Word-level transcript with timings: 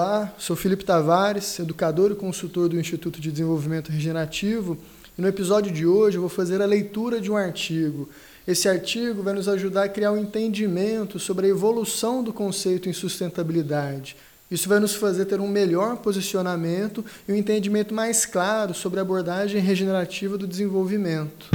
Olá, 0.00 0.32
sou 0.38 0.54
Felipe 0.54 0.84
Tavares, 0.84 1.58
educador 1.58 2.12
e 2.12 2.14
consultor 2.14 2.68
do 2.68 2.78
Instituto 2.78 3.20
de 3.20 3.32
Desenvolvimento 3.32 3.90
Regenerativo, 3.90 4.78
e 5.18 5.20
no 5.20 5.26
episódio 5.26 5.72
de 5.72 5.84
hoje 5.84 6.16
eu 6.16 6.20
vou 6.20 6.30
fazer 6.30 6.62
a 6.62 6.66
leitura 6.66 7.20
de 7.20 7.32
um 7.32 7.36
artigo. 7.36 8.08
Esse 8.46 8.68
artigo 8.68 9.24
vai 9.24 9.34
nos 9.34 9.48
ajudar 9.48 9.82
a 9.82 9.88
criar 9.88 10.12
um 10.12 10.16
entendimento 10.16 11.18
sobre 11.18 11.46
a 11.46 11.48
evolução 11.48 12.22
do 12.22 12.32
conceito 12.32 12.88
em 12.88 12.92
sustentabilidade. 12.92 14.14
Isso 14.48 14.68
vai 14.68 14.78
nos 14.78 14.94
fazer 14.94 15.24
ter 15.24 15.40
um 15.40 15.48
melhor 15.48 15.96
posicionamento 15.96 17.04
e 17.26 17.32
um 17.32 17.34
entendimento 17.34 17.92
mais 17.92 18.24
claro 18.24 18.74
sobre 18.74 19.00
a 19.00 19.02
abordagem 19.02 19.60
regenerativa 19.60 20.38
do 20.38 20.46
desenvolvimento. 20.46 21.50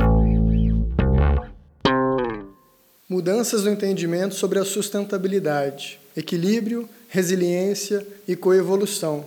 Mudanças 3.08 3.64
no 3.64 3.72
entendimento 3.72 4.36
sobre 4.36 4.60
a 4.60 4.66
sustentabilidade, 4.66 5.98
equilíbrio, 6.18 6.90
resiliência 7.14 8.04
e 8.28 8.36
coevolução. 8.36 9.24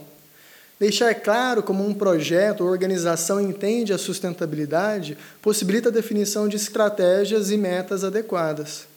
Deixar 0.78 1.14
claro 1.14 1.62
como 1.62 1.86
um 1.86 1.94
projeto 1.94 2.62
ou 2.62 2.68
organização 2.68 3.40
entende 3.40 3.92
a 3.92 3.98
sustentabilidade 3.98 5.16
possibilita 5.40 5.88
a 5.88 5.92
definição 5.92 6.48
de 6.48 6.56
estratégias 6.56 7.52
e 7.52 7.56
metas 7.56 8.02
adequadas. 8.02 8.88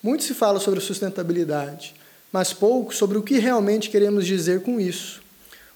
Muito 0.00 0.22
se 0.22 0.32
fala 0.32 0.60
sobre 0.60 0.78
sustentabilidade, 0.78 1.96
mas 2.30 2.52
pouco 2.52 2.94
sobre 2.94 3.18
o 3.18 3.22
que 3.22 3.40
realmente 3.40 3.90
queremos 3.90 4.24
dizer 4.24 4.60
com 4.60 4.78
isso. 4.78 5.20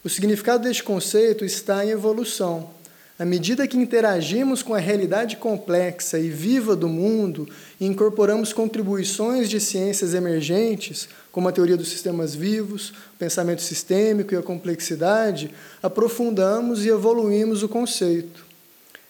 O 0.04 0.08
significado 0.08 0.62
deste 0.62 0.84
conceito 0.84 1.44
está 1.44 1.84
em 1.84 1.90
evolução. 1.90 2.70
À 3.18 3.24
medida 3.24 3.66
que 3.66 3.76
interagimos 3.76 4.62
com 4.62 4.74
a 4.74 4.78
realidade 4.78 5.38
complexa 5.38 6.20
e 6.20 6.30
viva 6.30 6.76
do 6.76 6.88
mundo 6.88 7.48
e 7.80 7.84
incorporamos 7.84 8.52
contribuições 8.52 9.50
de 9.50 9.58
ciências 9.58 10.14
emergentes, 10.14 11.08
como 11.32 11.48
a 11.48 11.52
teoria 11.52 11.76
dos 11.76 11.88
sistemas 11.88 12.32
vivos, 12.32 12.90
o 12.90 13.18
pensamento 13.18 13.60
sistêmico 13.60 14.32
e 14.32 14.36
a 14.36 14.42
complexidade, 14.42 15.50
aprofundamos 15.82 16.86
e 16.86 16.90
evoluímos 16.90 17.64
o 17.64 17.68
conceito. 17.68 18.46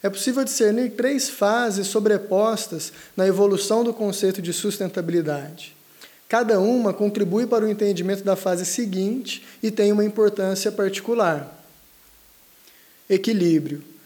É 0.02 0.08
possível 0.08 0.42
discernir 0.42 0.92
três 0.92 1.28
fases 1.28 1.88
sobrepostas 1.88 2.94
na 3.14 3.26
evolução 3.26 3.84
do 3.84 3.92
conceito 3.92 4.40
de 4.40 4.54
sustentabilidade. 4.54 5.76
Cada 6.26 6.58
uma 6.58 6.94
contribui 6.94 7.46
para 7.46 7.66
o 7.66 7.68
entendimento 7.68 8.24
da 8.24 8.36
fase 8.36 8.64
seguinte 8.64 9.44
e 9.62 9.70
tem 9.70 9.92
uma 9.92 10.04
importância 10.04 10.72
particular. 10.72 11.62
Equilíbrio. 13.10 13.97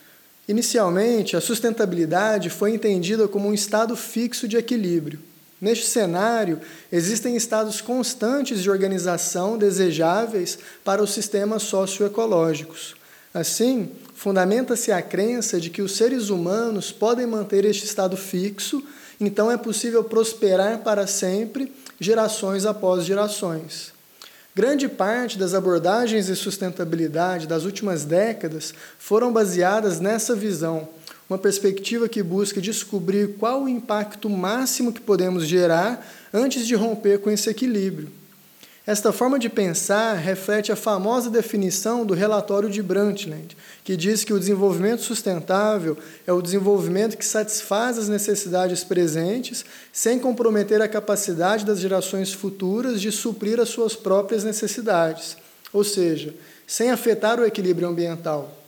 Inicialmente, 0.48 1.36
a 1.36 1.40
sustentabilidade 1.40 2.50
foi 2.50 2.74
entendida 2.74 3.28
como 3.28 3.48
um 3.48 3.54
estado 3.54 3.94
fixo 3.96 4.48
de 4.48 4.56
equilíbrio. 4.56 5.20
Neste 5.60 5.86
cenário, 5.86 6.60
existem 6.90 7.36
estados 7.36 7.80
constantes 7.80 8.60
de 8.60 8.68
organização 8.68 9.56
desejáveis 9.56 10.58
para 10.84 11.00
os 11.00 11.12
sistemas 11.12 11.62
socioecológicos. 11.62 12.96
Assim, 13.32 13.90
fundamenta-se 14.14 14.90
a 14.90 15.00
crença 15.00 15.60
de 15.60 15.70
que 15.70 15.80
os 15.80 15.96
seres 15.96 16.30
humanos 16.30 16.90
podem 16.90 17.26
manter 17.26 17.64
este 17.64 17.84
estado 17.84 18.16
fixo, 18.16 18.82
então 19.20 19.50
é 19.52 19.56
possível 19.56 20.02
prosperar 20.02 20.78
para 20.78 21.06
sempre, 21.06 21.72
gerações 22.00 22.66
após 22.66 23.04
gerações. 23.04 23.92
Grande 24.54 24.86
parte 24.86 25.38
das 25.38 25.54
abordagens 25.54 26.26
de 26.26 26.36
sustentabilidade 26.36 27.46
das 27.46 27.64
últimas 27.64 28.04
décadas 28.04 28.74
foram 28.98 29.32
baseadas 29.32 29.98
nessa 29.98 30.34
visão, 30.36 30.88
uma 31.28 31.38
perspectiva 31.38 32.06
que 32.06 32.22
busca 32.22 32.60
descobrir 32.60 33.36
qual 33.38 33.62
o 33.62 33.68
impacto 33.68 34.28
máximo 34.28 34.92
que 34.92 35.00
podemos 35.00 35.46
gerar 35.46 36.06
antes 36.34 36.66
de 36.66 36.74
romper 36.74 37.20
com 37.20 37.30
esse 37.30 37.48
equilíbrio. 37.48 38.12
Esta 38.84 39.12
forma 39.12 39.38
de 39.38 39.48
pensar 39.48 40.14
reflete 40.14 40.72
a 40.72 40.76
famosa 40.76 41.30
definição 41.30 42.04
do 42.04 42.14
relatório 42.14 42.68
de 42.68 42.82
Brundtland, 42.82 43.56
que 43.84 43.96
diz 43.96 44.24
que 44.24 44.32
o 44.32 44.40
desenvolvimento 44.40 45.02
sustentável 45.02 45.96
é 46.26 46.32
o 46.32 46.42
desenvolvimento 46.42 47.16
que 47.16 47.24
satisfaz 47.24 47.96
as 47.96 48.08
necessidades 48.08 48.82
presentes 48.82 49.64
sem 49.92 50.18
comprometer 50.18 50.82
a 50.82 50.88
capacidade 50.88 51.64
das 51.64 51.78
gerações 51.78 52.32
futuras 52.32 53.00
de 53.00 53.12
suprir 53.12 53.60
as 53.60 53.68
suas 53.68 53.94
próprias 53.94 54.42
necessidades, 54.42 55.36
ou 55.72 55.84
seja, 55.84 56.34
sem 56.66 56.90
afetar 56.90 57.38
o 57.38 57.46
equilíbrio 57.46 57.86
ambiental. 57.86 58.58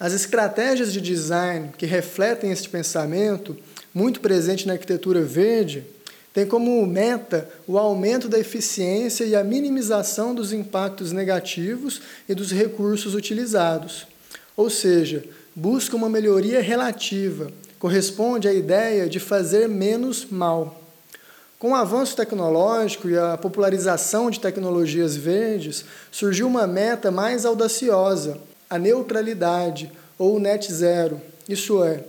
As 0.00 0.12
estratégias 0.12 0.92
de 0.92 1.00
design 1.00 1.70
que 1.78 1.86
refletem 1.86 2.50
este 2.50 2.68
pensamento, 2.68 3.56
muito 3.94 4.18
presente 4.18 4.66
na 4.66 4.72
arquitetura 4.72 5.22
verde, 5.22 5.86
tem 6.36 6.44
como 6.44 6.86
meta 6.86 7.48
o 7.66 7.78
aumento 7.78 8.28
da 8.28 8.38
eficiência 8.38 9.24
e 9.24 9.34
a 9.34 9.42
minimização 9.42 10.34
dos 10.34 10.52
impactos 10.52 11.10
negativos 11.10 12.02
e 12.28 12.34
dos 12.34 12.52
recursos 12.52 13.14
utilizados. 13.14 14.06
Ou 14.54 14.68
seja, 14.68 15.24
busca 15.54 15.96
uma 15.96 16.10
melhoria 16.10 16.60
relativa, 16.60 17.50
corresponde 17.78 18.46
à 18.46 18.52
ideia 18.52 19.08
de 19.08 19.18
fazer 19.18 19.66
menos 19.66 20.26
mal. 20.30 20.82
Com 21.58 21.70
o 21.70 21.74
avanço 21.74 22.14
tecnológico 22.14 23.08
e 23.08 23.16
a 23.16 23.38
popularização 23.38 24.30
de 24.30 24.38
tecnologias 24.38 25.16
verdes, 25.16 25.86
surgiu 26.12 26.46
uma 26.46 26.66
meta 26.66 27.10
mais 27.10 27.46
audaciosa, 27.46 28.36
a 28.68 28.78
neutralidade 28.78 29.90
ou 30.18 30.38
net 30.38 30.70
zero, 30.70 31.18
isso 31.48 31.82
é, 31.82 32.04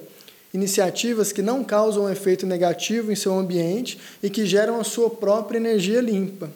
iniciativas 0.54 1.32
que 1.32 1.42
não 1.42 1.64
causam 1.64 2.06
um 2.06 2.10
efeito 2.10 2.46
negativo 2.46 3.12
em 3.12 3.16
seu 3.16 3.38
ambiente 3.38 4.00
e 4.22 4.30
que 4.30 4.46
geram 4.46 4.80
a 4.80 4.84
sua 4.84 5.10
própria 5.10 5.58
energia 5.58 6.02
limpa. 6.02 6.50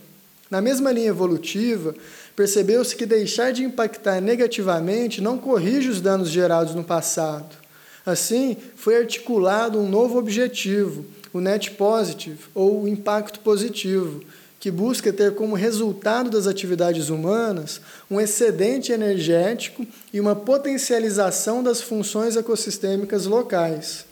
Na 0.50 0.62
mesma 0.62 0.91
linha 0.91 1.07
evolutiva, 1.07 1.96
percebeu-se 2.35 2.96
que 2.96 3.06
deixar 3.06 3.52
de 3.52 3.63
impactar 3.63 4.19
negativamente 4.19 5.22
não 5.22 5.38
corrige 5.38 5.90
os 5.90 6.02
danos 6.02 6.29
gerados 6.29 6.75
no 6.75 6.84
passado. 6.84 7.56
Assim, 8.06 8.57
foi 8.75 8.97
articulado 8.97 9.79
um 9.79 9.88
novo 9.88 10.18
objetivo, 10.18 11.06
o 11.31 11.40
net 11.40 11.72
positive, 11.72 12.40
ou 12.53 12.88
impacto 12.88 13.40
positivo, 13.40 14.22
que 14.61 14.69
busca 14.69 15.11
ter 15.11 15.33
como 15.33 15.55
resultado 15.55 16.29
das 16.29 16.45
atividades 16.45 17.09
humanas 17.09 17.81
um 18.11 18.22
excedente 18.22 18.91
energético 18.91 19.83
e 20.13 20.19
uma 20.22 20.35
potencialização 20.35 21.63
das 21.63 21.81
funções 21.81 22.38
ecossistêmicas 22.38 23.25
locais. 23.25 24.05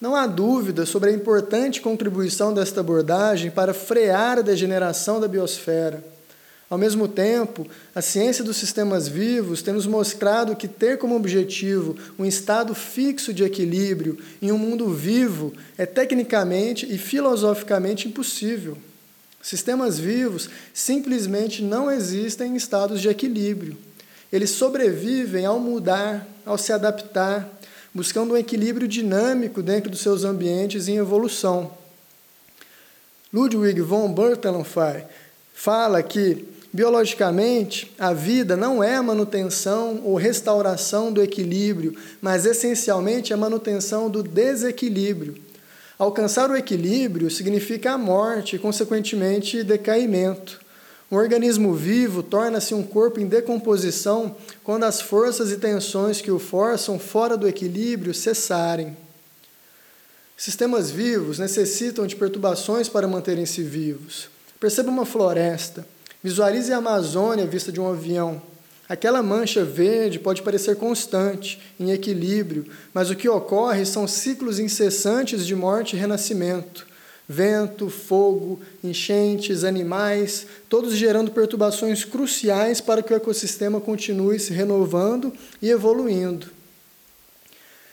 Não 0.00 0.16
há 0.16 0.26
dúvida 0.26 0.84
sobre 0.84 1.10
a 1.10 1.12
importante 1.12 1.80
contribuição 1.80 2.52
desta 2.52 2.80
abordagem 2.80 3.52
para 3.52 3.72
frear 3.72 4.38
a 4.38 4.42
degeneração 4.42 5.20
da 5.20 5.28
biosfera. 5.28 6.02
Ao 6.68 6.76
mesmo 6.76 7.06
tempo, 7.06 7.68
a 7.94 8.02
ciência 8.02 8.42
dos 8.42 8.56
sistemas 8.56 9.06
vivos 9.06 9.62
tem 9.62 9.74
nos 9.74 9.86
mostrado 9.86 10.56
que 10.56 10.66
ter 10.66 10.98
como 10.98 11.14
objetivo 11.14 11.96
um 12.18 12.24
estado 12.24 12.74
fixo 12.74 13.32
de 13.32 13.44
equilíbrio 13.44 14.18
em 14.42 14.50
um 14.50 14.58
mundo 14.58 14.88
vivo 14.92 15.52
é 15.78 15.86
tecnicamente 15.86 16.92
e 16.92 16.98
filosoficamente 16.98 18.08
impossível. 18.08 18.76
Sistemas 19.42 19.98
vivos 19.98 20.50
simplesmente 20.74 21.62
não 21.62 21.90
existem 21.90 22.52
em 22.52 22.56
estados 22.56 23.00
de 23.00 23.08
equilíbrio. 23.08 23.76
Eles 24.32 24.50
sobrevivem 24.50 25.46
ao 25.46 25.58
mudar, 25.58 26.26
ao 26.44 26.58
se 26.58 26.72
adaptar, 26.72 27.48
buscando 27.92 28.34
um 28.34 28.36
equilíbrio 28.36 28.86
dinâmico 28.86 29.62
dentro 29.62 29.90
dos 29.90 30.00
seus 30.00 30.24
ambientes 30.24 30.88
em 30.88 30.96
evolução. 30.96 31.72
Ludwig 33.32 33.80
von 33.80 34.12
Bertalanffy 34.12 35.04
fala 35.54 36.02
que, 36.02 36.44
biologicamente, 36.72 37.92
a 37.98 38.12
vida 38.12 38.56
não 38.56 38.82
é 38.82 38.96
a 38.96 39.02
manutenção 39.02 40.00
ou 40.04 40.16
restauração 40.16 41.12
do 41.12 41.22
equilíbrio, 41.22 41.96
mas 42.20 42.44
essencialmente 42.44 43.32
a 43.32 43.36
manutenção 43.36 44.10
do 44.10 44.22
desequilíbrio. 44.22 45.49
Alcançar 46.00 46.50
o 46.50 46.56
equilíbrio 46.56 47.30
significa 47.30 47.92
a 47.92 47.98
morte 47.98 48.56
e, 48.56 48.58
consequentemente, 48.58 49.62
decaimento. 49.62 50.58
Um 51.12 51.16
organismo 51.16 51.74
vivo 51.74 52.22
torna-se 52.22 52.72
um 52.72 52.82
corpo 52.82 53.20
em 53.20 53.26
decomposição 53.26 54.34
quando 54.64 54.84
as 54.84 55.02
forças 55.02 55.52
e 55.52 55.58
tensões 55.58 56.22
que 56.22 56.30
o 56.30 56.38
forçam 56.38 56.98
fora 56.98 57.36
do 57.36 57.46
equilíbrio 57.46 58.14
cessarem. 58.14 58.96
Sistemas 60.38 60.90
vivos 60.90 61.38
necessitam 61.38 62.06
de 62.06 62.16
perturbações 62.16 62.88
para 62.88 63.06
manterem-se 63.06 63.62
vivos. 63.62 64.30
Perceba 64.58 64.88
uma 64.88 65.04
floresta. 65.04 65.86
Visualize 66.24 66.72
a 66.72 66.78
Amazônia 66.78 67.44
vista 67.44 67.70
de 67.70 67.78
um 67.78 67.86
avião. 67.86 68.40
Aquela 68.90 69.22
mancha 69.22 69.64
verde 69.64 70.18
pode 70.18 70.42
parecer 70.42 70.74
constante, 70.74 71.60
em 71.78 71.92
equilíbrio, 71.92 72.66
mas 72.92 73.08
o 73.08 73.14
que 73.14 73.28
ocorre 73.28 73.86
são 73.86 74.04
ciclos 74.08 74.58
incessantes 74.58 75.46
de 75.46 75.54
morte 75.54 75.94
e 75.94 75.96
renascimento. 75.96 76.88
Vento, 77.28 77.88
fogo, 77.88 78.60
enchentes, 78.82 79.62
animais, 79.62 80.44
todos 80.68 80.96
gerando 80.96 81.30
perturbações 81.30 82.04
cruciais 82.04 82.80
para 82.80 83.00
que 83.00 83.12
o 83.12 83.16
ecossistema 83.16 83.80
continue 83.80 84.40
se 84.40 84.52
renovando 84.52 85.32
e 85.62 85.70
evoluindo. 85.70 86.48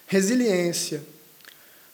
Resiliência. 0.07 1.03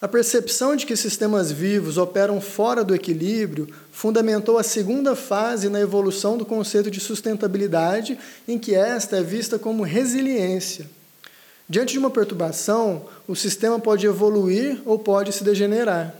A 0.03 0.07
percepção 0.09 0.75
de 0.75 0.85
que 0.85 0.97
sistemas 0.97 1.49
vivos 1.49 1.97
operam 1.97 2.41
fora 2.41 2.83
do 2.83 2.93
equilíbrio 2.93 3.69
fundamentou 3.89 4.57
a 4.57 4.63
segunda 4.63 5.15
fase 5.15 5.69
na 5.69 5.79
evolução 5.79 6.37
do 6.37 6.45
conceito 6.45 6.91
de 6.91 6.99
sustentabilidade, 6.99 8.19
em 8.45 8.59
que 8.59 8.75
esta 8.75 9.15
é 9.15 9.23
vista 9.23 9.57
como 9.57 9.81
resiliência. 9.81 10.89
Diante 11.69 11.93
de 11.93 11.99
uma 11.99 12.09
perturbação, 12.09 13.05
o 13.25 13.33
sistema 13.33 13.79
pode 13.79 14.05
evoluir 14.05 14.81
ou 14.85 14.99
pode 14.99 15.31
se 15.31 15.41
degenerar. 15.41 16.13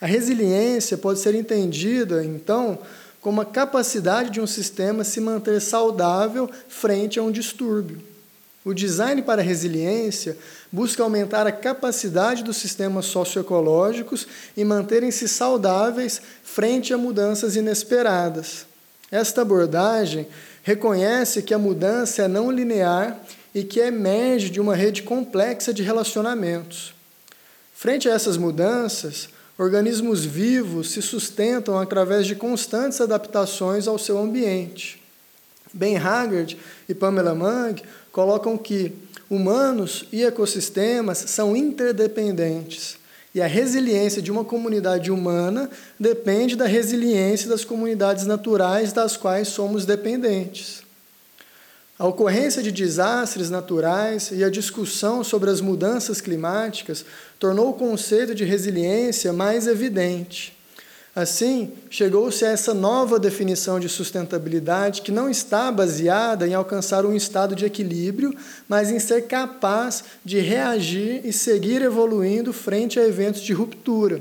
A 0.00 0.06
resiliência 0.06 0.96
pode 0.96 1.18
ser 1.18 1.34
entendida, 1.34 2.24
então, 2.24 2.78
como 3.20 3.40
a 3.40 3.44
capacidade 3.44 4.30
de 4.30 4.40
um 4.40 4.46
sistema 4.46 5.02
se 5.02 5.20
manter 5.20 5.60
saudável 5.60 6.48
frente 6.68 7.18
a 7.18 7.24
um 7.24 7.32
distúrbio. 7.32 8.00
O 8.64 8.72
design 8.72 9.20
para 9.22 9.42
a 9.42 9.44
resiliência 9.44 10.36
busca 10.70 11.02
aumentar 11.02 11.46
a 11.46 11.52
capacidade 11.52 12.42
dos 12.42 12.56
sistemas 12.56 13.06
socioecológicos 13.06 14.26
e 14.56 14.64
manterem-se 14.64 15.28
saudáveis 15.28 16.20
frente 16.42 16.92
a 16.92 16.98
mudanças 16.98 17.56
inesperadas. 17.56 18.66
Esta 19.10 19.42
abordagem 19.42 20.26
reconhece 20.62 21.42
que 21.42 21.54
a 21.54 21.58
mudança 21.58 22.22
é 22.22 22.28
não 22.28 22.50
linear 22.50 23.20
e 23.54 23.62
que 23.62 23.80
emerge 23.80 24.50
de 24.50 24.60
uma 24.60 24.74
rede 24.74 25.02
complexa 25.02 25.72
de 25.72 25.82
relacionamentos. 25.82 26.94
Frente 27.72 28.08
a 28.08 28.14
essas 28.14 28.36
mudanças, 28.36 29.28
organismos 29.56 30.24
vivos 30.24 30.90
se 30.90 31.00
sustentam 31.00 31.78
através 31.78 32.26
de 32.26 32.34
constantes 32.34 33.00
adaptações 33.00 33.86
ao 33.86 33.98
seu 33.98 34.18
ambiente. 34.18 35.00
Ben 35.72 35.96
Haggard 35.96 36.58
e 36.88 36.94
Pamela 36.94 37.34
Mang 37.34 37.82
colocam 38.10 38.56
que 38.58 38.92
humanos 39.30 40.06
e 40.12 40.24
ecossistemas 40.24 41.18
são 41.18 41.56
interdependentes 41.56 42.98
e 43.36 43.42
a 43.42 43.46
resiliência 43.46 44.22
de 44.22 44.32
uma 44.32 44.46
comunidade 44.46 45.10
humana 45.10 45.68
depende 46.00 46.56
da 46.56 46.64
resiliência 46.64 47.50
das 47.50 47.66
comunidades 47.66 48.24
naturais 48.24 48.94
das 48.94 49.14
quais 49.14 49.48
somos 49.48 49.84
dependentes. 49.84 50.82
A 51.98 52.06
ocorrência 52.06 52.62
de 52.62 52.72
desastres 52.72 53.50
naturais 53.50 54.30
e 54.32 54.42
a 54.42 54.48
discussão 54.48 55.22
sobre 55.22 55.50
as 55.50 55.60
mudanças 55.60 56.18
climáticas 56.18 57.04
tornou 57.38 57.68
o 57.68 57.74
conceito 57.74 58.34
de 58.34 58.42
resiliência 58.42 59.34
mais 59.34 59.66
evidente. 59.66 60.55
Assim, 61.16 61.72
chegou-se 61.88 62.44
a 62.44 62.50
essa 62.50 62.74
nova 62.74 63.18
definição 63.18 63.80
de 63.80 63.88
sustentabilidade 63.88 65.00
que 65.00 65.10
não 65.10 65.30
está 65.30 65.72
baseada 65.72 66.46
em 66.46 66.52
alcançar 66.52 67.06
um 67.06 67.16
estado 67.16 67.56
de 67.56 67.64
equilíbrio, 67.64 68.36
mas 68.68 68.90
em 68.90 68.98
ser 68.98 69.22
capaz 69.22 70.04
de 70.22 70.40
reagir 70.40 71.22
e 71.24 71.32
seguir 71.32 71.80
evoluindo 71.80 72.52
frente 72.52 73.00
a 73.00 73.08
eventos 73.08 73.40
de 73.40 73.54
ruptura. 73.54 74.20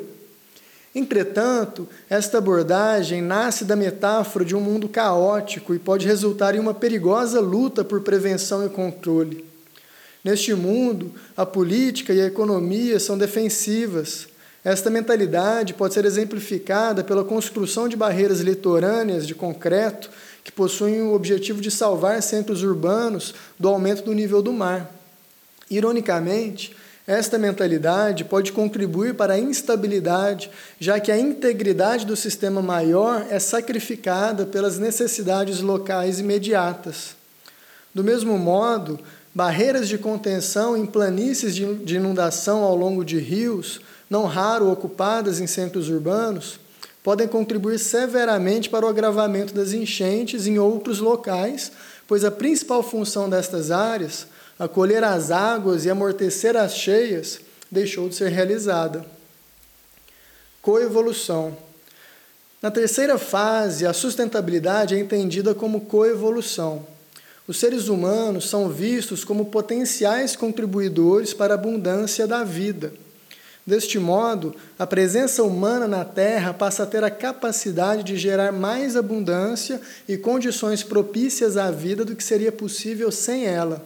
Entretanto, 0.96 1.86
esta 2.10 2.38
abordagem 2.38 3.22
nasce 3.22 3.66
da 3.66 3.76
metáfora 3.76 4.46
de 4.46 4.56
um 4.56 4.62
mundo 4.62 4.88
caótico 4.88 5.76
e 5.76 5.80
pode 5.80 6.08
resultar 6.08 6.56
em 6.56 6.60
uma 6.60 6.74
perigosa 6.74 7.42
luta 7.42 7.84
por 7.84 8.04
prevenção 8.04 8.66
e 8.66 8.70
controle. 8.70 9.44
Neste 10.24 10.54
mundo, 10.54 11.12
a 11.36 11.46
política 11.46 12.14
e 12.14 12.22
a 12.22 12.28
economia 12.28 13.02
são 13.02 13.18
defensivas 13.18 14.30
esta 14.66 14.90
mentalidade 14.90 15.76
pode 15.76 15.94
ser 15.94 16.06
exemplificada 16.06 17.04
pela 17.04 17.24
construção 17.24 17.88
de 17.88 17.96
barreiras 17.96 18.40
litorâneas 18.40 19.28
de 19.28 19.36
concreto 19.36 20.10
que 20.44 20.52
possuem 20.52 21.04
o 21.04 21.14
objetivo 21.14 21.62
de 21.62 21.70
salvar 21.70 22.20
centros 22.24 22.64
urbanos 22.64 23.36
do 23.60 23.70
aumento 23.70 24.02
do 24.02 24.12
nível 24.12 24.42
do 24.42 24.52
mar. 24.52 24.92
Ironicamente, 25.70 26.76
esta 27.06 27.38
mentalidade 27.38 28.26
pode 28.26 28.52
contribuir 28.52 29.14
para 29.14 29.34
a 29.36 29.40
instabilidade, 29.40 30.50
já 30.80 31.00
que 31.00 31.12
a 31.12 31.18
integridade 31.18 32.04
do 32.04 32.16
sistema 32.16 32.60
maior 32.60 33.28
é 33.30 33.38
sacrificada 33.38 34.48
pelas 34.48 34.80
necessidades 34.80 35.62
locais 35.62 36.20
imediatas. 36.20 37.16
Do 37.94 38.04
mesmo 38.04 38.36
modo, 38.40 39.00
barreiras 39.32 39.88
de 39.88 40.00
contenção 40.00 40.76
em 40.76 40.88
planícies 40.88 41.54
de 41.54 41.96
inundação 41.96 42.64
ao 42.64 42.76
longo 42.76 43.06
de 43.06 43.20
rios 43.20 43.80
não 44.10 44.26
raro 44.26 44.72
ocupadas 44.72 45.40
em 45.40 45.48
centros 45.48 45.90
urbanos, 45.90 46.60
podem 47.04 47.28
contribuir 47.28 47.78
severamente 47.78 48.70
para 48.70 48.86
o 48.86 48.90
agravamento 48.90 49.54
das 49.54 49.74
enchentes 49.74 50.48
em 50.48 50.58
outros 50.58 51.00
locais, 51.00 51.72
pois 52.08 52.24
a 52.24 52.32
principal 52.32 52.82
função 52.82 53.30
destas 53.30 53.70
áreas, 53.70 54.28
acolher 54.58 55.04
as 55.04 55.30
águas 55.30 55.86
e 55.86 55.90
amortecer 55.90 56.56
as 56.56 56.76
cheias, 56.76 57.40
deixou 57.70 58.10
de 58.10 58.16
ser 58.16 58.30
realizada. 58.30 59.06
Coevolução. 60.62 61.56
Na 62.60 62.72
terceira 62.72 63.20
fase, 63.20 63.86
a 63.86 63.94
sustentabilidade 63.94 64.96
é 64.96 65.00
entendida 65.00 65.54
como 65.54 65.82
coevolução. 65.82 66.88
Os 67.48 67.60
seres 67.60 67.88
humanos 67.88 68.50
são 68.50 68.70
vistos 68.70 69.24
como 69.24 69.46
potenciais 69.46 70.36
contribuidores 70.36 71.32
para 71.32 71.54
a 71.54 71.58
abundância 71.58 72.26
da 72.26 72.44
vida. 72.44 72.92
Deste 73.66 73.98
modo, 73.98 74.56
a 74.78 74.86
presença 74.86 75.42
humana 75.42 75.88
na 75.88 76.06
Terra 76.06 76.54
passa 76.54 76.84
a 76.84 76.86
ter 76.86 77.04
a 77.04 77.10
capacidade 77.10 78.04
de 78.04 78.16
gerar 78.16 78.52
mais 78.52 78.96
abundância 78.96 79.82
e 80.08 80.18
condições 80.18 80.84
propícias 80.84 81.58
à 81.58 81.72
vida 81.72 82.06
do 82.06 82.16
que 82.16 82.24
seria 82.24 82.52
possível 82.52 83.12
sem 83.12 83.46
ela. 83.46 83.84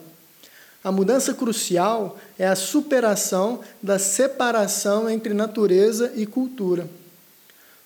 A 0.84 0.92
mudança 0.92 1.34
crucial 1.34 2.18
é 2.38 2.46
a 2.46 2.58
superação 2.58 3.62
da 3.82 3.98
separação 3.98 5.10
entre 5.10 5.34
natureza 5.34 6.12
e 6.16 6.26
cultura. 6.26 6.90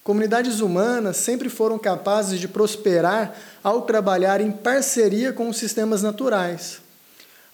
Comunidades 0.04 0.62
humanas 0.62 1.18
sempre 1.18 1.48
foram 1.48 1.78
capazes 1.80 2.40
de 2.40 2.48
prosperar 2.48 3.36
ao 3.64 3.84
trabalhar 3.84 4.42
em 4.42 4.52
parceria 4.52 5.32
com 5.32 5.48
os 5.48 5.58
sistemas 5.58 6.02
naturais. 6.02 6.83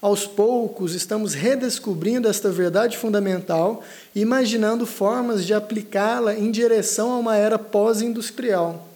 Aos 0.02 0.26
poucos, 0.26 0.94
estamos 0.94 1.34
redescobrindo 1.34 2.26
esta 2.26 2.50
verdade 2.50 2.96
fundamental 2.96 3.82
e 4.14 4.20
imaginando 4.20 4.86
formas 4.86 5.44
de 5.44 5.52
aplicá-la 5.52 6.34
em 6.34 6.50
direção 6.50 7.12
a 7.12 7.18
uma 7.18 7.36
era 7.36 7.58
pós-industrial. 7.58 8.88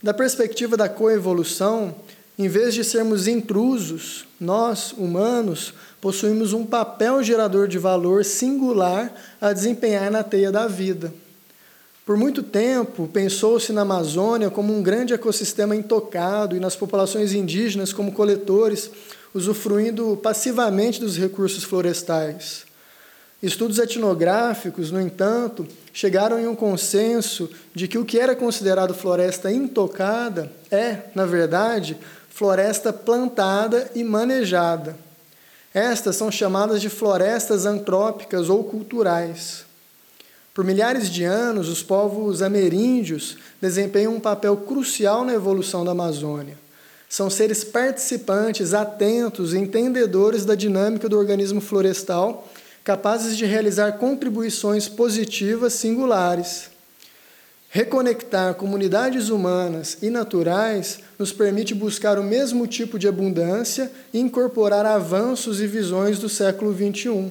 Da 0.00 0.14
perspectiva 0.14 0.76
da 0.76 0.88
coevolução, 0.88 1.96
em 2.38 2.46
vez 2.46 2.74
de 2.74 2.84
sermos 2.84 3.26
intrusos, 3.26 4.24
nós, 4.40 4.92
humanos, 4.92 5.74
possuímos 6.00 6.52
um 6.52 6.64
papel 6.64 7.20
gerador 7.24 7.66
de 7.66 7.78
valor 7.78 8.24
singular 8.24 9.12
a 9.40 9.52
desempenhar 9.52 10.12
na 10.12 10.22
teia 10.22 10.52
da 10.52 10.68
vida. 10.68 11.12
Por 12.06 12.16
muito 12.16 12.44
tempo, 12.44 13.08
pensou-se 13.08 13.72
na 13.72 13.82
Amazônia 13.82 14.48
como 14.48 14.72
um 14.72 14.80
grande 14.80 15.12
ecossistema 15.12 15.74
intocado 15.74 16.56
e 16.56 16.60
nas 16.60 16.76
populações 16.76 17.32
indígenas 17.32 17.92
como 17.92 18.12
coletores 18.12 18.90
usufruindo 19.34 20.18
passivamente 20.22 21.00
dos 21.00 21.16
recursos 21.16 21.64
florestais. 21.64 22.66
Estudos 23.42 23.78
etnográficos, 23.78 24.90
no 24.90 25.00
entanto, 25.00 25.66
chegaram 25.92 26.40
em 26.40 26.48
um 26.48 26.56
consenso 26.56 27.48
de 27.72 27.86
que 27.86 27.96
o 27.96 28.04
que 28.04 28.18
era 28.18 28.34
considerado 28.34 28.92
floresta 28.92 29.52
intocada 29.52 30.50
é, 30.70 31.02
na 31.14 31.24
verdade, 31.24 31.96
floresta 32.30 32.92
plantada 32.92 33.90
e 33.94 34.02
manejada. 34.02 34.96
Estas 35.72 36.16
são 36.16 36.32
chamadas 36.32 36.80
de 36.80 36.88
florestas 36.88 37.64
antrópicas 37.64 38.48
ou 38.48 38.64
culturais. 38.64 39.64
Por 40.52 40.64
milhares 40.64 41.08
de 41.08 41.22
anos, 41.22 41.68
os 41.68 41.84
povos 41.84 42.42
ameríndios 42.42 43.36
desempenham 43.60 44.16
um 44.16 44.20
papel 44.20 44.56
crucial 44.56 45.24
na 45.24 45.32
evolução 45.32 45.84
da 45.84 45.92
Amazônia. 45.92 46.58
São 47.08 47.30
seres 47.30 47.64
participantes, 47.64 48.74
atentos, 48.74 49.54
entendedores 49.54 50.44
da 50.44 50.54
dinâmica 50.54 51.08
do 51.08 51.16
organismo 51.16 51.60
florestal, 51.60 52.46
capazes 52.84 53.36
de 53.36 53.46
realizar 53.46 53.92
contribuições 53.92 54.88
positivas 54.88 55.72
singulares. 55.72 56.70
Reconectar 57.70 58.54
comunidades 58.54 59.28
humanas 59.28 59.98
e 60.00 60.08
naturais 60.08 61.00
nos 61.18 61.32
permite 61.32 61.74
buscar 61.74 62.18
o 62.18 62.24
mesmo 62.24 62.66
tipo 62.66 62.98
de 62.98 63.06
abundância 63.06 63.90
e 64.12 64.18
incorporar 64.18 64.86
avanços 64.86 65.60
e 65.60 65.66
visões 65.66 66.18
do 66.18 66.28
século 66.28 66.74
XXI. 66.74 67.30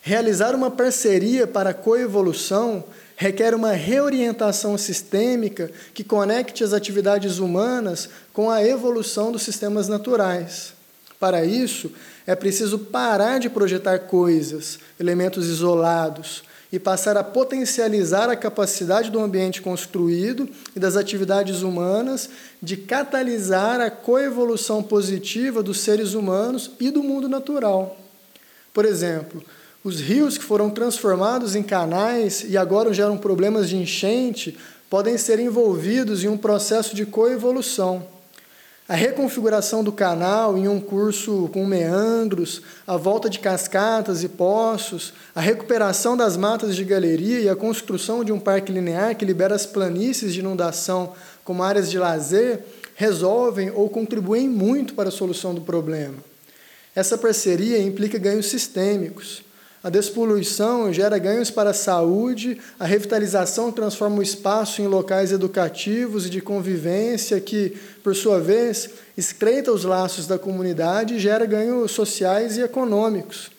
Realizar 0.00 0.54
uma 0.54 0.70
parceria 0.70 1.46
para 1.46 1.70
a 1.70 1.74
coevolução 1.74 2.84
requer 3.20 3.54
uma 3.54 3.72
reorientação 3.72 4.78
sistêmica 4.78 5.70
que 5.92 6.02
conecte 6.02 6.64
as 6.64 6.72
atividades 6.72 7.38
humanas 7.38 8.08
com 8.32 8.50
a 8.50 8.64
evolução 8.64 9.30
dos 9.30 9.42
sistemas 9.42 9.88
naturais. 9.88 10.72
Para 11.18 11.44
isso, 11.44 11.92
é 12.26 12.34
preciso 12.34 12.78
parar 12.78 13.38
de 13.38 13.50
projetar 13.50 13.98
coisas, 13.98 14.78
elementos 14.98 15.48
isolados, 15.48 16.44
e 16.72 16.78
passar 16.78 17.18
a 17.18 17.22
potencializar 17.22 18.30
a 18.30 18.36
capacidade 18.36 19.10
do 19.10 19.20
ambiente 19.20 19.60
construído 19.60 20.48
e 20.74 20.80
das 20.80 20.96
atividades 20.96 21.60
humanas 21.60 22.30
de 22.62 22.74
catalisar 22.78 23.82
a 23.82 23.90
coevolução 23.90 24.82
positiva 24.82 25.62
dos 25.62 25.80
seres 25.80 26.14
humanos 26.14 26.70
e 26.80 26.90
do 26.90 27.02
mundo 27.02 27.28
natural. 27.28 27.98
Por 28.72 28.86
exemplo, 28.86 29.44
Os 29.82 29.98
rios 29.98 30.36
que 30.36 30.44
foram 30.44 30.68
transformados 30.68 31.56
em 31.56 31.62
canais 31.62 32.44
e 32.46 32.56
agora 32.56 32.92
geram 32.92 33.16
problemas 33.16 33.68
de 33.68 33.76
enchente 33.76 34.58
podem 34.90 35.16
ser 35.16 35.38
envolvidos 35.38 36.22
em 36.22 36.28
um 36.28 36.36
processo 36.36 36.94
de 36.94 37.06
coevolução. 37.06 38.06
A 38.86 38.94
reconfiguração 38.94 39.82
do 39.82 39.92
canal 39.92 40.58
em 40.58 40.68
um 40.68 40.80
curso 40.80 41.48
com 41.52 41.64
meandros, 41.64 42.60
a 42.86 42.96
volta 42.98 43.30
de 43.30 43.38
cascatas 43.38 44.22
e 44.22 44.28
poços, 44.28 45.14
a 45.34 45.40
recuperação 45.40 46.14
das 46.14 46.36
matas 46.36 46.76
de 46.76 46.84
galeria 46.84 47.40
e 47.40 47.48
a 47.48 47.56
construção 47.56 48.22
de 48.22 48.32
um 48.32 48.38
parque 48.38 48.72
linear 48.72 49.14
que 49.16 49.24
libera 49.24 49.54
as 49.54 49.64
planícies 49.64 50.34
de 50.34 50.40
inundação 50.40 51.14
como 51.42 51.62
áreas 51.62 51.88
de 51.90 51.98
lazer 51.98 52.64
resolvem 52.96 53.70
ou 53.70 53.88
contribuem 53.88 54.46
muito 54.46 54.92
para 54.92 55.08
a 55.08 55.12
solução 55.12 55.54
do 55.54 55.62
problema. 55.62 56.16
Essa 56.94 57.16
parceria 57.16 57.78
implica 57.78 58.18
ganhos 58.18 58.46
sistêmicos. 58.46 59.48
A 59.82 59.88
despoluição 59.88 60.92
gera 60.92 61.16
ganhos 61.16 61.50
para 61.50 61.70
a 61.70 61.74
saúde, 61.74 62.60
a 62.78 62.84
revitalização 62.84 63.72
transforma 63.72 64.18
o 64.18 64.22
espaço 64.22 64.82
em 64.82 64.86
locais 64.86 65.32
educativos 65.32 66.26
e 66.26 66.30
de 66.30 66.42
convivência, 66.42 67.40
que, 67.40 67.74
por 68.04 68.14
sua 68.14 68.38
vez, 68.38 68.90
estreita 69.16 69.72
os 69.72 69.84
laços 69.84 70.26
da 70.26 70.38
comunidade 70.38 71.14
e 71.14 71.18
gera 71.18 71.46
ganhos 71.46 71.92
sociais 71.92 72.58
e 72.58 72.60
econômicos. 72.60 73.50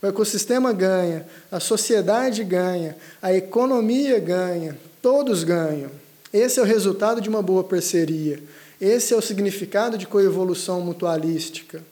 O 0.00 0.06
ecossistema 0.06 0.72
ganha, 0.72 1.26
a 1.50 1.58
sociedade 1.58 2.44
ganha, 2.44 2.96
a 3.20 3.34
economia 3.34 4.20
ganha, 4.20 4.78
todos 5.02 5.42
ganham. 5.42 5.90
Esse 6.32 6.60
é 6.60 6.62
o 6.62 6.66
resultado 6.66 7.20
de 7.20 7.28
uma 7.28 7.42
boa 7.42 7.64
parceria. 7.64 8.40
Esse 8.80 9.12
é 9.12 9.16
o 9.16 9.22
significado 9.22 9.98
de 9.98 10.06
coevolução 10.06 10.80
mutualística 10.80 11.82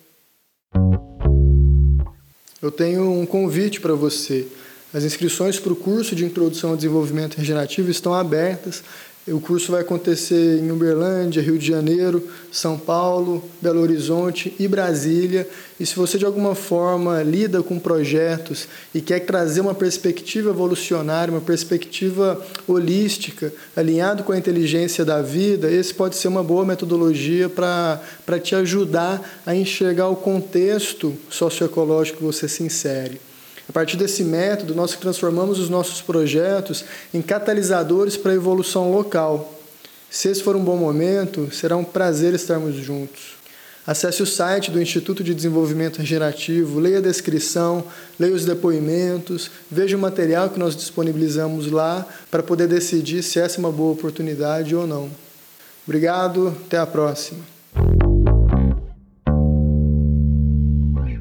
eu 2.62 2.70
tenho 2.70 3.10
um 3.10 3.26
convite 3.26 3.80
para 3.80 3.92
você. 3.92 4.46
As 4.94 5.02
inscrições 5.02 5.58
para 5.58 5.72
o 5.72 5.76
curso 5.76 6.14
de 6.14 6.24
Introdução 6.24 6.70
ao 6.70 6.76
Desenvolvimento 6.76 7.36
Regenerativo 7.36 7.90
estão 7.90 8.14
abertas. 8.14 8.84
O 9.28 9.38
curso 9.38 9.70
vai 9.70 9.82
acontecer 9.82 10.58
em 10.58 10.72
Uberlândia, 10.72 11.40
Rio 11.40 11.56
de 11.56 11.64
Janeiro, 11.64 12.28
São 12.50 12.76
Paulo, 12.76 13.48
Belo 13.60 13.80
Horizonte 13.80 14.52
e 14.58 14.66
Brasília. 14.66 15.48
E 15.78 15.86
se 15.86 15.94
você 15.94 16.18
de 16.18 16.26
alguma 16.26 16.56
forma 16.56 17.22
lida 17.22 17.62
com 17.62 17.78
projetos 17.78 18.66
e 18.92 19.00
quer 19.00 19.20
trazer 19.20 19.60
uma 19.60 19.76
perspectiva 19.76 20.50
evolucionária, 20.50 21.32
uma 21.32 21.40
perspectiva 21.40 22.44
holística, 22.66 23.52
alinhado 23.76 24.24
com 24.24 24.32
a 24.32 24.38
inteligência 24.38 25.04
da 25.04 25.22
vida, 25.22 25.70
esse 25.70 25.94
pode 25.94 26.16
ser 26.16 26.26
uma 26.26 26.42
boa 26.42 26.64
metodologia 26.64 27.48
para 27.48 28.40
te 28.42 28.56
ajudar 28.56 29.40
a 29.46 29.54
enxergar 29.54 30.08
o 30.08 30.16
contexto 30.16 31.16
socioecológico 31.30 32.18
que 32.18 32.24
você 32.24 32.48
se 32.48 32.64
insere. 32.64 33.20
A 33.68 33.72
partir 33.72 33.96
desse 33.96 34.24
método, 34.24 34.74
nós 34.74 34.94
transformamos 34.96 35.58
os 35.58 35.68
nossos 35.68 36.00
projetos 36.00 36.84
em 37.12 37.22
catalisadores 37.22 38.16
para 38.16 38.32
a 38.32 38.34
evolução 38.34 38.92
local. 38.92 39.58
Se 40.10 40.28
esse 40.28 40.42
for 40.42 40.56
um 40.56 40.64
bom 40.64 40.76
momento, 40.76 41.48
será 41.52 41.76
um 41.76 41.84
prazer 41.84 42.34
estarmos 42.34 42.74
juntos. 42.74 43.36
Acesse 43.86 44.22
o 44.22 44.26
site 44.26 44.70
do 44.70 44.80
Instituto 44.80 45.24
de 45.24 45.34
Desenvolvimento 45.34 45.98
Regenerativo, 45.98 46.78
leia 46.78 46.98
a 46.98 47.02
descrição, 47.02 47.84
leia 48.18 48.34
os 48.34 48.44
depoimentos, 48.44 49.50
veja 49.68 49.96
o 49.96 50.00
material 50.00 50.50
que 50.50 50.58
nós 50.58 50.76
disponibilizamos 50.76 51.68
lá 51.70 52.06
para 52.30 52.44
poder 52.44 52.68
decidir 52.68 53.22
se 53.22 53.40
essa 53.40 53.56
é 53.56 53.58
uma 53.58 53.72
boa 53.72 53.92
oportunidade 53.92 54.74
ou 54.76 54.86
não. 54.86 55.10
Obrigado, 55.84 56.56
até 56.64 56.78
a 56.78 56.86
próxima. 56.86 57.51